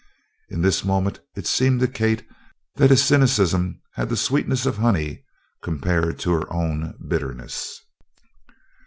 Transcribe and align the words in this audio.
In 0.49 0.63
this 0.63 0.83
moment 0.83 1.19
it 1.35 1.45
seemed 1.45 1.79
to 1.81 1.87
Kate 1.87 2.25
that 2.77 2.89
his 2.89 3.03
cynicism 3.05 3.79
had 3.93 4.09
the 4.09 4.17
sweetness 4.17 4.65
of 4.65 4.77
honey 4.77 5.23
compared 5.61 6.17
to 6.21 6.31
her 6.31 6.51
own 6.51 6.95
bitterness. 7.07 7.79